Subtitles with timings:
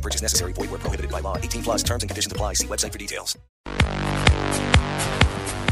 [0.00, 0.52] No purchase necessary.
[0.54, 1.36] Void where prohibited by law.
[1.36, 2.54] 18 plus terms and conditions apply.
[2.54, 3.36] See website for details.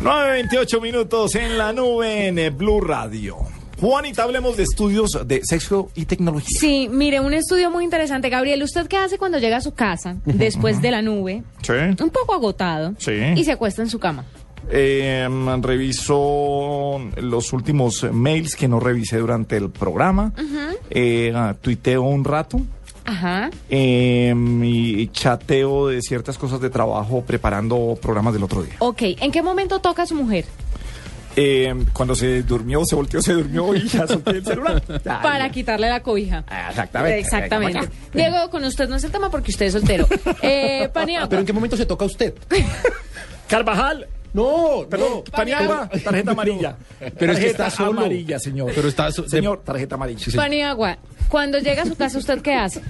[0.02, 3.38] 9.28 minutos en la nube en eh, Blue Radio.
[3.80, 6.58] Juanita, hablemos de estudios de sexo y tecnología.
[6.60, 8.28] Sí, mire, un estudio muy interesante.
[8.28, 11.42] Gabriel, ¿usted qué hace cuando llega a su casa después de la nube?
[11.62, 11.72] Sí.
[11.72, 12.94] Un poco agotado.
[12.98, 13.12] Sí.
[13.34, 14.24] Y se acuesta en su cama.
[14.70, 15.26] Eh,
[15.62, 20.32] reviso los últimos mails que no revisé durante el programa.
[20.90, 22.60] Eh, ah, tuiteo un rato.
[23.08, 23.50] Ajá.
[23.70, 28.74] eh, y chateo de ciertas cosas de trabajo preparando programas del otro día.
[28.80, 30.44] Ok, ¿en qué momento toca a su mujer?
[31.36, 34.82] Eh, cuando se durmió, se volteó, se durmió y ya solté el celular.
[35.04, 36.44] Para quitarle la cobija.
[36.48, 37.18] Ah, Exactamente.
[37.20, 37.88] Exactamente.
[38.12, 40.06] Diego, con usted no es el tema porque usted es soltero.
[40.42, 41.28] Eh, Paniagua.
[41.28, 42.34] ¿Pero en qué momento se toca usted?
[43.48, 44.06] Carvajal.
[44.34, 45.24] No, Perdón, no.
[45.24, 46.76] Paniagua, tarjeta amarilla.
[47.18, 48.00] Pero es que está solo.
[48.00, 48.72] amarilla, señor.
[48.74, 50.24] Pero está so- Señor, tarjeta amarilla.
[50.36, 50.98] Paniagua,
[51.28, 52.80] cuando llega a su casa, ¿usted qué hace?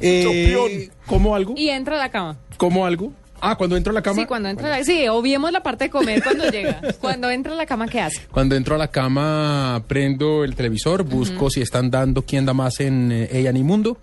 [0.00, 0.90] Eh.
[1.06, 1.54] ¿Como algo?
[1.56, 2.36] Y entra a la cama.
[2.56, 3.12] ¿Como algo?
[3.40, 4.20] Ah, cuando entro a la cama.
[4.20, 4.84] Sí, cuando entra a la...
[4.84, 6.80] Sí, obviemos la parte de comer cuando llega.
[7.00, 8.26] Cuando entra a la cama, ¿qué hace?
[8.30, 12.80] Cuando entro a la cama, prendo el televisor, busco si están dando quién da más
[12.80, 13.98] en eh, Ella ni Mundo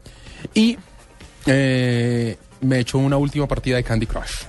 [0.53, 0.77] y
[1.47, 4.43] eh, me echo una última partida de Candy Crush.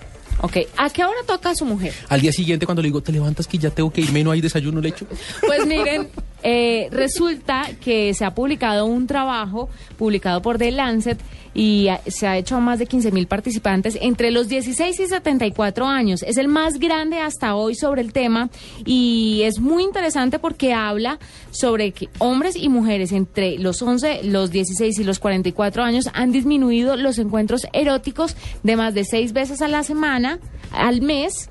[0.44, 1.94] Ok, ¿a qué hora toca a su mujer?
[2.10, 4.42] Al día siguiente, cuando le digo, te levantas que ya tengo que irme, no hay
[4.42, 5.06] desayuno, lecho.
[5.40, 6.10] Pues miren,
[6.46, 11.18] eh, resulta que se ha publicado un trabajo publicado por The Lancet
[11.54, 15.86] y se ha hecho a más de 15 mil participantes entre los 16 y 74
[15.86, 16.22] años.
[16.22, 18.50] Es el más grande hasta hoy sobre el tema
[18.84, 21.18] y es muy interesante porque habla
[21.50, 26.30] sobre que hombres y mujeres entre los 11, los 16 y los 44 años han
[26.30, 30.40] disminuido los encuentros eróticos de más de seis veces a la semana,
[30.72, 31.48] al mes,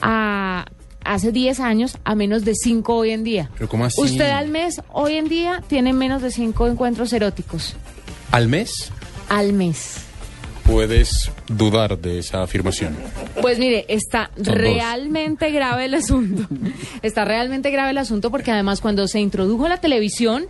[0.00, 0.66] a
[1.06, 3.50] hace 10 años a menos de 5 hoy en día.
[3.54, 4.00] Pero ¿cómo así?
[4.00, 7.76] Usted al mes, hoy en día, tiene menos de 5 encuentros eróticos.
[8.30, 8.90] ¿Al mes?
[9.28, 10.06] Al mes.
[10.64, 12.96] Puedes dudar de esa afirmación.
[13.40, 16.46] Pues mire, está realmente grave el asunto.
[17.02, 20.46] Está realmente grave el asunto porque además cuando se introdujo la televisión,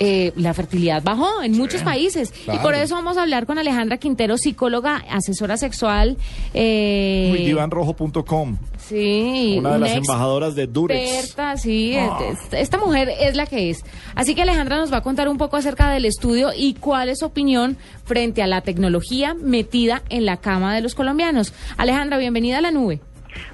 [0.00, 2.32] eh, la fertilidad bajó en muchos países.
[2.52, 6.16] Y por eso vamos a hablar con Alejandra Quintero, psicóloga, asesora sexual.
[6.54, 11.12] Eh, divanrojo.com, Sí, una de las embajadoras de Durex.
[11.12, 12.18] experta, sí, Ah.
[12.30, 13.84] es- esta mujer es la que es.
[14.14, 17.18] Así que Alejandra nos va a contar un poco acerca del estudio y cuál es
[17.18, 21.52] su opinión frente a la tecnología metida en la cama de los colombianos.
[21.76, 23.00] Alejandra, bienvenida a la nube.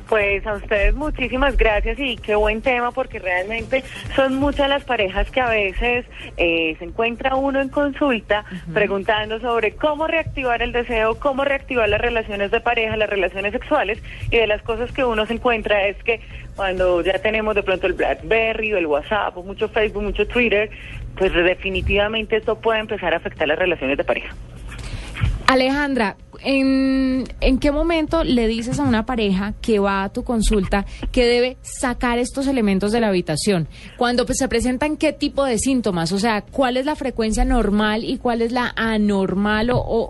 [0.08, 5.30] Pues a ustedes muchísimas gracias y qué buen tema porque realmente son muchas las parejas
[5.30, 11.18] que a veces eh, se encuentra uno en consulta preguntando sobre cómo reactivar el deseo,
[11.18, 15.26] cómo reactivar las relaciones de pareja, las relaciones sexuales y de las cosas que uno
[15.26, 16.20] se encuentra es que
[16.56, 20.70] cuando ya tenemos de pronto el BlackBerry o el WhatsApp o mucho Facebook, mucho Twitter,
[21.16, 24.34] pues definitivamente esto puede empezar a afectar las relaciones de pareja.
[25.46, 30.84] Alejandra, ¿en, ¿en qué momento le dices a una pareja que va a tu consulta
[31.12, 33.68] que debe sacar estos elementos de la habitación?
[33.96, 38.04] Cuando pues, se presentan qué tipo de síntomas, o sea, ¿cuál es la frecuencia normal
[38.04, 40.00] y cuál es la anormal o, o,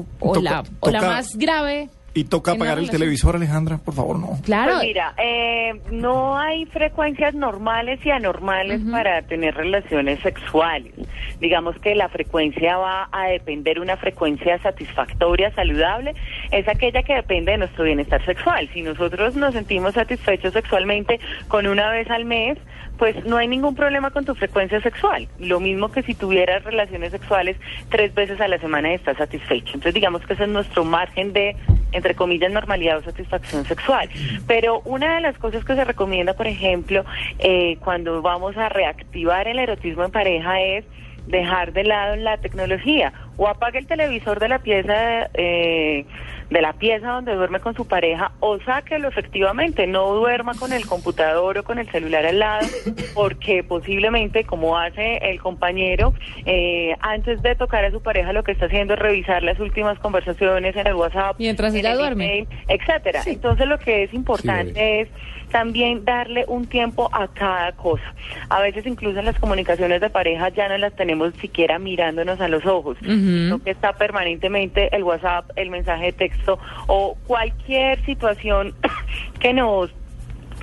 [0.00, 1.88] o- o Toca- la, o la más grave?
[2.14, 4.38] Y toca apagar el televisor, Alejandra, por favor, no.
[4.44, 4.74] Claro.
[4.74, 10.92] Pues mira, eh, no hay frecuencias normales y anormales para tener relaciones sexuales.
[11.40, 16.14] Digamos que la frecuencia va a depender una frecuencia satisfactoria, saludable,
[16.50, 18.68] es aquella que depende de nuestro bienestar sexual.
[18.74, 21.18] Si nosotros nos sentimos satisfechos sexualmente
[21.48, 22.58] con una vez al mes,
[22.98, 25.28] pues no hay ningún problema con tu frecuencia sexual.
[25.38, 27.56] Lo mismo que si tuvieras relaciones sexuales
[27.88, 29.74] tres veces a la semana y estás satisfecho.
[29.74, 31.56] Entonces digamos que ese es nuestro margen de,
[31.92, 34.08] entre comillas, normalidad o satisfacción sexual.
[34.46, 37.04] Pero una de las cosas que se recomienda, por ejemplo,
[37.38, 40.84] eh, cuando vamos a reactivar el erotismo en pareja es
[41.26, 46.04] dejar de lado la tecnología o apague el televisor de la pieza eh,
[46.52, 50.86] de la pieza donde duerme con su pareja o sáquelo efectivamente, no duerma con el
[50.86, 52.66] computador o con el celular al lado,
[53.14, 56.12] porque posiblemente, como hace el compañero,
[56.44, 59.98] eh, antes de tocar a su pareja lo que está haciendo es revisar las últimas
[59.98, 62.24] conversaciones en el WhatsApp, Mientras en ella el duerme.
[62.24, 63.22] email, etcétera.
[63.24, 65.08] Entonces lo que es importante es
[65.50, 68.14] también darle un tiempo a cada cosa.
[68.48, 72.48] A veces incluso en las comunicaciones de pareja ya no las tenemos siquiera mirándonos a
[72.48, 72.96] los ojos.
[73.22, 78.74] Sino que está permanentemente el WhatsApp, el mensaje de texto o cualquier situación
[79.40, 79.90] que nos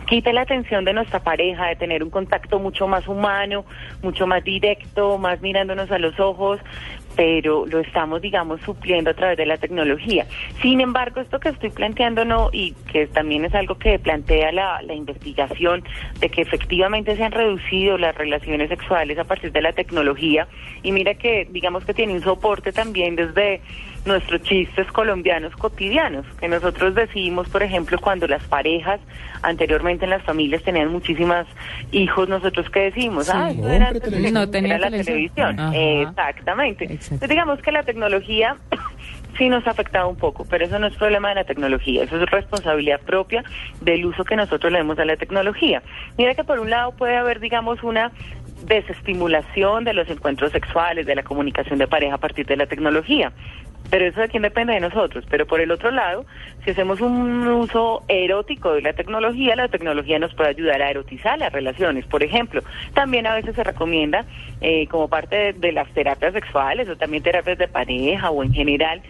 [0.08, 3.64] quite la atención de nuestra pareja, de tener un contacto mucho más humano,
[4.02, 6.60] mucho más directo, más mirándonos a los ojos,
[7.20, 10.26] pero lo estamos, digamos, supliendo a través de la tecnología.
[10.62, 14.82] Sin embargo, esto que estoy planteando no, y que también es algo que plantea la,
[14.84, 15.84] la investigación,
[16.22, 20.48] de que efectivamente se han reducido las relaciones sexuales a partir de la tecnología,
[20.82, 23.60] y mira que, digamos que tiene un soporte también desde
[24.06, 29.00] nuestros chistes colombianos cotidianos, que nosotros decimos, por ejemplo, cuando las parejas
[29.42, 31.46] anteriormente en las familias tenían muchísimas
[31.92, 33.32] hijos, nosotros que decimos, Sí.
[33.36, 34.34] ah, eso era, televisión.
[34.34, 35.56] No tenía era la televisión.
[35.56, 35.60] televisión.
[35.60, 35.76] Ajá.
[36.10, 36.86] Exactamente.
[36.86, 38.56] Entonces, digamos que la tecnología
[39.38, 42.22] sí nos ha afectado un poco, pero eso no es problema de la tecnología, eso
[42.22, 43.44] es responsabilidad propia
[43.82, 45.82] del uso que nosotros le demos a la tecnología.
[46.18, 48.12] Mira que por un lado puede haber, digamos, una
[48.66, 53.32] desestimulación de los encuentros sexuales, de la comunicación de pareja a partir de la tecnología.
[53.90, 55.26] Pero eso de quién depende de nosotros.
[55.30, 56.26] Pero por el otro lado,
[56.64, 61.38] si hacemos un uso erótico de la tecnología, la tecnología nos puede ayudar a erotizar
[61.40, 62.06] las relaciones.
[62.06, 62.62] Por ejemplo,
[62.94, 64.26] también a veces se recomienda,
[64.62, 68.54] eh, como parte de, de las terapias sexuales o también terapias de pareja o en
[68.54, 69.02] general,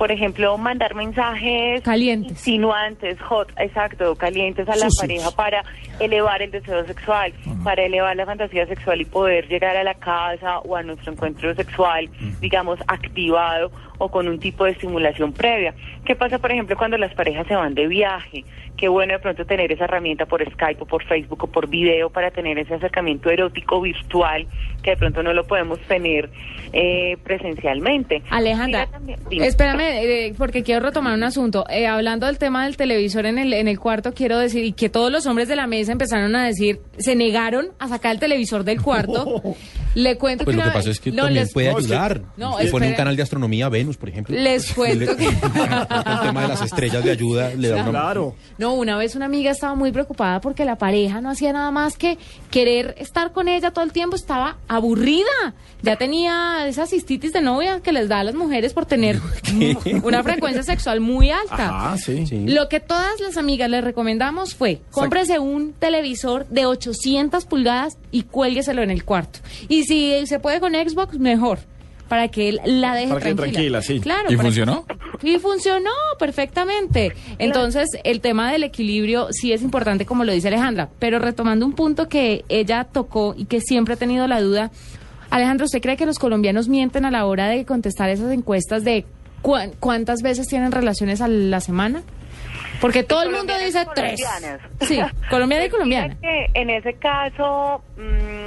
[0.00, 2.32] por ejemplo, mandar mensajes Calientes.
[2.32, 5.62] insinuantes, hot, exacto, calientes a la pareja para
[5.98, 10.60] elevar el deseo sexual, para elevar la fantasía sexual y poder llegar a la casa
[10.60, 12.08] o a nuestro encuentro sexual,
[12.40, 13.70] digamos, activado
[14.02, 15.74] o con un tipo de estimulación previa.
[16.06, 18.44] ¿Qué pasa, por ejemplo, cuando las parejas se van de viaje?
[18.76, 22.08] Qué bueno de pronto tener esa herramienta por Skype o por Facebook o por video
[22.08, 24.46] para tener ese acercamiento erótico virtual
[24.82, 26.30] que de pronto no lo podemos tener
[26.72, 28.22] eh, presencialmente.
[28.30, 31.66] Alejandra, también- espérame, eh, porque quiero retomar un asunto.
[31.68, 34.88] Eh, hablando del tema del televisor en el, en el cuarto, quiero decir y que
[34.88, 38.64] todos los hombres de la mesa empezaron a decir, se negaron a sacar el televisor
[38.64, 39.42] del cuarto.
[39.94, 41.86] Le cuento Pues que lo que pasa es que no, también les- puede no, es
[41.86, 42.22] que- ayudar.
[42.36, 44.36] No, le pone un canal de astronomía Venus, por ejemplo.
[44.38, 47.90] Les cuento que- el tema de las estrellas de ayuda le da una...
[47.90, 48.34] Claro.
[48.58, 51.96] No, una vez una amiga estaba muy preocupada porque la pareja no hacía nada más
[51.96, 52.18] que
[52.50, 55.26] querer estar con ella todo el tiempo, estaba aburrida.
[55.82, 59.18] Ya tenía esa cistitis de novia que les da a las mujeres por tener
[60.02, 61.68] una frecuencia sexual muy alta.
[61.68, 62.26] Ajá, sí.
[62.26, 62.46] Sí.
[62.46, 68.22] Lo que todas las amigas le recomendamos fue, cómprese un televisor de 800 pulgadas y
[68.24, 69.38] cuélgueselo en el cuarto.
[69.68, 71.58] Y si se puede con Xbox, mejor,
[72.08, 73.52] para que él la deje Para que tranquila.
[73.52, 74.00] tranquila, sí.
[74.00, 74.84] Claro, ¿Y para- funcionó?
[75.22, 77.12] y funcionó perfectamente.
[77.38, 80.88] Entonces, el tema del equilibrio sí es importante, como lo dice Alejandra.
[80.98, 84.70] Pero retomando un punto que ella tocó y que siempre ha tenido la duda,
[85.30, 89.04] Alejandra, ¿usted cree que los colombianos mienten a la hora de contestar esas encuestas de
[89.42, 92.02] cuán- cuántas veces tienen relaciones a la semana?
[92.80, 94.20] Porque todo el mundo dice y tres.
[94.80, 94.98] Sí,
[95.30, 96.16] colombiana y Pues colombiana.
[96.20, 98.39] que en ese caso, mm,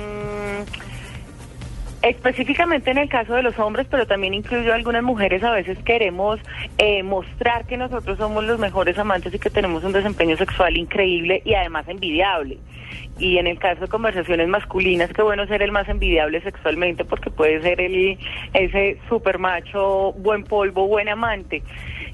[2.03, 6.39] específicamente en el caso de los hombres, pero también incluyo algunas mujeres, a veces queremos
[6.77, 11.41] eh, mostrar que nosotros somos los mejores amantes y que tenemos un desempeño sexual increíble
[11.45, 12.57] y además envidiable.
[13.17, 17.29] Y en el caso de conversaciones masculinas, qué bueno ser el más envidiable sexualmente porque
[17.29, 18.17] puede ser el
[18.53, 21.63] ese super macho, buen polvo, buen amante.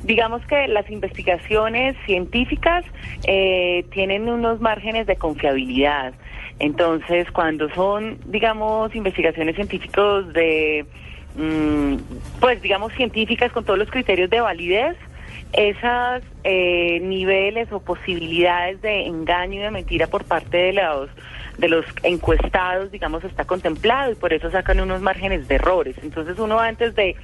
[0.04, 2.86] Digamos que las investigaciones científicas
[3.26, 6.14] eh, tienen unos márgenes de confiabilidad.
[6.58, 10.86] Entonces, cuando son, digamos, investigaciones científicas de,
[11.36, 11.96] mm,
[12.40, 14.98] pues, digamos, científicas con todos los criterios de validez,
[15.54, 21.10] esas eh, niveles o posibilidades de engaño y de mentira por parte de los
[21.58, 25.96] de los encuestados, digamos, está contemplado y por eso sacan unos márgenes de errores.
[26.02, 27.18] Entonces uno antes de,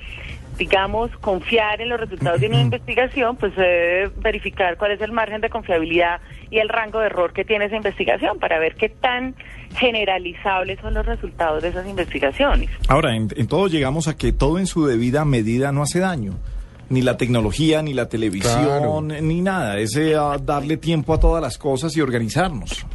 [0.58, 5.12] digamos, confiar en los resultados de una investigación, pues se debe verificar cuál es el
[5.12, 8.90] margen de confiabilidad y el rango de error que tiene esa investigación para ver qué
[8.90, 9.36] tan
[9.76, 12.70] generalizables son los resultados de esas investigaciones.
[12.88, 16.34] Ahora, en, en todo llegamos a que todo en su debida medida no hace daño.
[16.88, 19.80] Ni la tecnología, ni la televisión, ni nada.
[19.80, 22.86] Es eh, darle tiempo a todas las cosas y organizarnos.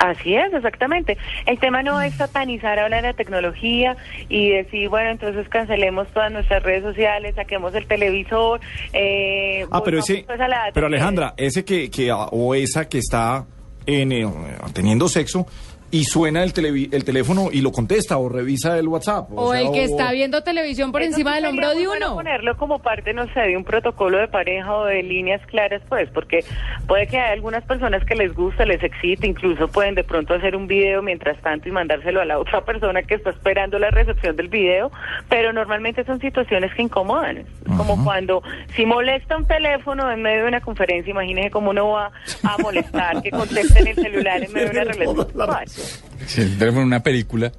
[0.00, 1.16] Así es, exactamente.
[1.46, 3.96] El tema no es satanizar ahora la tecnología
[4.28, 8.60] y decir, bueno, entonces cancelemos todas nuestras redes sociales, saquemos el televisor.
[8.92, 10.38] Eh, Ah, pero ese, pues,
[10.72, 13.44] pero Alejandra, ese que, que o esa que está
[13.86, 14.26] en, eh,
[14.72, 15.46] teniendo sexo
[15.90, 19.28] y suena el, televi- el teléfono y lo contesta o revisa el WhatsApp.
[19.34, 21.86] O sea, el que o- está viendo televisión por Eso encima sí del hombro de
[21.86, 22.14] bueno uno.
[22.16, 26.08] ponerlo como parte, no sé, de un protocolo de pareja o de líneas claras, pues,
[26.10, 26.44] porque
[26.88, 30.56] puede que hay algunas personas que les gusta, les excite, incluso pueden de pronto hacer
[30.56, 34.34] un video mientras tanto y mandárselo a la otra persona que está esperando la recepción
[34.36, 34.90] del video,
[35.28, 37.44] pero normalmente son situaciones que incomodan.
[37.76, 38.42] Como cuando,
[38.76, 42.10] si molesta un teléfono en medio de una conferencia, imagínese cómo uno va
[42.42, 45.83] a molestar que contesten el celular en medio de una relación.
[46.26, 47.52] Sí, en una película.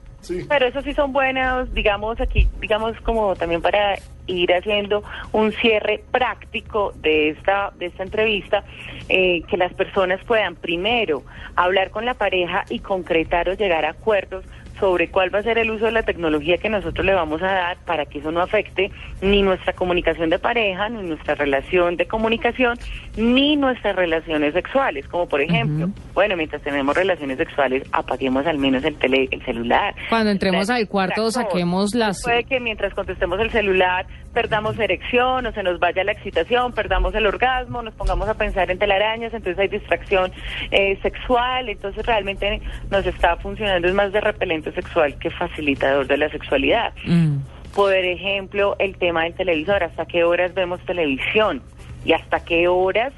[0.49, 3.95] Pero eso sí son buenos, digamos aquí, digamos como también para
[4.27, 8.63] ir haciendo un cierre práctico de esta de esta entrevista,
[9.07, 11.23] eh, que las personas puedan primero
[11.55, 14.45] hablar con la pareja y concretar o llegar a acuerdos
[14.79, 17.47] sobre cuál va a ser el uso de la tecnología que nosotros le vamos a
[17.47, 18.91] dar para que eso no afecte
[19.21, 22.77] ni nuestra comunicación de pareja, ni nuestra relación de comunicación,
[23.17, 25.07] ni nuestras relaciones sexuales.
[25.07, 29.95] Como por ejemplo, bueno, mientras tenemos relaciones sexuales, apaguemos al menos el, tele, el celular.
[30.09, 32.21] Cuando entremos al cuarto, saquemos las...
[32.23, 34.05] Puede que mientras contestemos el celular
[34.35, 38.69] perdamos erección o se nos vaya la excitación, perdamos el orgasmo, nos pongamos a pensar
[38.69, 40.31] en telarañas, entonces hay distracción
[40.69, 42.61] eh, sexual, entonces realmente
[42.91, 46.93] nos está funcionando, es más de repelente sexual que facilitador de la sexualidad.
[47.05, 47.37] Mm.
[47.73, 51.61] Por ejemplo, el tema del televisor, hasta qué horas vemos televisión
[52.05, 53.13] y hasta qué horas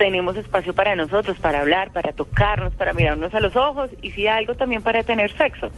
[0.00, 4.26] tenemos espacio para nosotros, para hablar, para tocarnos, para mirarnos a los ojos y si
[4.26, 5.68] algo también para tener sexo.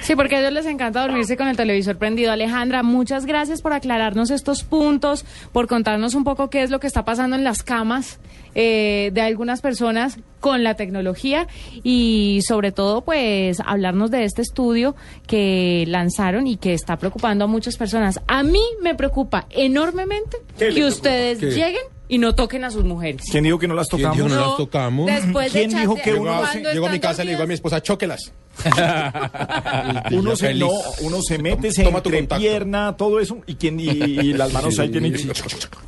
[0.00, 2.30] Sí, porque a ellos les encanta dormirse con el televisor prendido.
[2.30, 6.86] Alejandra, muchas gracias por aclararnos estos puntos, por contarnos un poco qué es lo que
[6.86, 8.20] está pasando en las camas
[8.54, 11.48] eh, de algunas personas con la tecnología
[11.82, 14.94] y sobre todo pues hablarnos de este estudio
[15.26, 18.20] que lanzaron y que está preocupando a muchas personas.
[18.28, 20.94] A mí me preocupa enormemente ¿Qué le que preocupa?
[20.96, 21.46] ustedes ¿Qué?
[21.50, 21.82] lleguen
[22.12, 23.22] y no toquen a sus mujeres.
[23.30, 24.16] ¿Quién dijo que no las ¿Quién tocamos?
[24.18, 25.06] dijo no las tocamos?
[25.06, 27.32] Después de ¿Quién dijo echarse- que Llego, uno a, llego a mi casa y le
[27.32, 28.34] digo a mi esposa, chóquelas.
[30.12, 30.68] Uno se, no,
[31.00, 34.78] uno se mete, se Toma tu pierna, todo eso, y, quién, y, y las manos
[34.78, 35.14] ahí tienen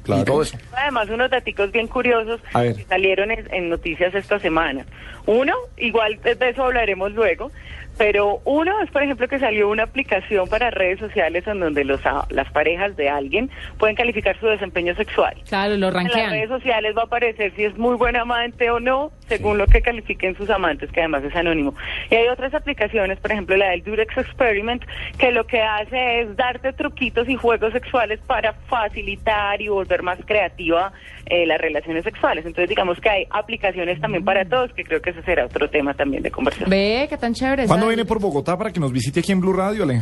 [0.03, 0.23] Claro.
[0.23, 0.57] y todo eso.
[0.73, 4.87] Además, unos daticos bien curiosos que salieron en, en noticias esta semana.
[5.27, 7.51] Uno, igual de de eso hablaremos luego,
[7.99, 12.05] pero uno es, por ejemplo, que salió una aplicación para redes sociales en donde los,
[12.07, 15.35] a- las parejas de alguien pueden calificar su desempeño sexual.
[15.49, 18.81] Claro, lo En las redes sociales va a aparecer si es muy buen amante o
[18.81, 21.75] no, según lo que califiquen sus amantes, que además es anónimo.
[22.11, 24.83] Y hay otras aplicaciones, por ejemplo la del Durex Experiment,
[25.19, 30.19] que lo que hace es darte truquitos y juegos sexuales para facilitar y volver más
[30.27, 30.93] creativa
[31.27, 32.45] eh, las relaciones sexuales.
[32.45, 35.95] Entonces digamos que hay aplicaciones también para todos, que creo que ese será otro tema
[35.95, 36.69] también de conversación.
[36.71, 37.67] Ve, qué tan chévere.
[37.85, 40.01] ¿Cuándo viene por Bogotá para que nos visite aquí en Blue Radio, Ale?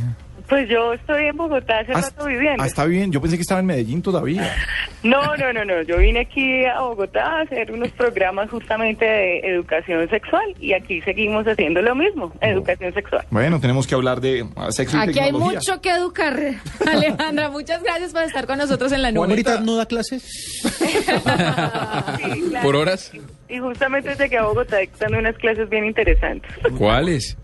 [0.49, 2.62] Pues yo estoy en Bogotá hace Ah, rato viviendo.
[2.62, 3.11] ah, está bien.
[3.11, 4.55] Yo pensé que estaba en Medellín todavía.
[5.03, 5.83] No, no, no, no.
[5.83, 11.01] Yo vine aquí a Bogotá a hacer unos programas justamente de educación sexual y aquí
[11.03, 13.25] seguimos haciendo lo mismo, educación sexual.
[13.31, 16.39] Bueno, tenemos que hablar de ah, sexo y Aquí hay mucho que educar.
[16.87, 19.27] Alejandra, muchas gracias por estar con nosotros en la nube.
[19.29, 20.23] ¿Ahorita no da clases?
[20.62, 22.62] Sí, claro.
[22.62, 23.11] ¿Por horas?
[23.49, 26.51] Y justamente llegué a Bogotá dando unas clases bien interesantes.
[26.79, 27.37] ¿Cuáles?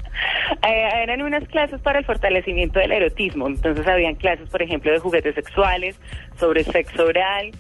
[0.67, 3.47] Eh, eran unas clases para el fortalecimiento del erotismo.
[3.49, 5.97] Entonces habían clases, por ejemplo, de juguetes sexuales,
[6.39, 7.51] sobre sexo oral,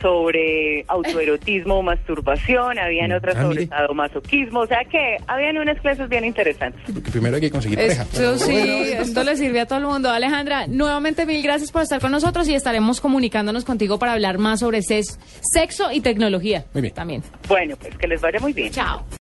[0.00, 4.60] sobre autoerotismo o masturbación, habían otras Ah, sobre sadomasoquismo.
[4.60, 6.80] O sea que habían unas clases bien interesantes.
[6.94, 8.02] Porque primero hay que conseguir pareja.
[8.04, 8.56] Esto sí,
[8.92, 10.08] esto le sirve a todo el mundo.
[10.08, 14.60] Alejandra, nuevamente mil gracias por estar con nosotros y estaremos comunicándonos contigo para hablar más
[14.60, 16.64] sobre ses- sexo y tecnología.
[16.74, 16.94] Muy bien.
[16.94, 17.22] También.
[17.48, 18.70] Bueno, pues que les vaya muy bien.
[18.70, 19.04] Chao.